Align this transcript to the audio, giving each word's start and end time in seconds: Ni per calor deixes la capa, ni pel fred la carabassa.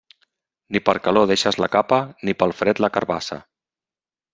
Ni 0.75 0.81
per 0.87 0.95
calor 1.09 1.29
deixes 1.33 1.61
la 1.65 1.71
capa, 1.77 2.01
ni 2.27 2.39
pel 2.41 2.59
fred 2.63 2.87
la 2.87 2.95
carabassa. 2.97 3.43